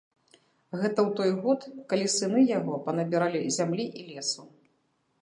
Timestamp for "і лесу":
4.01-4.53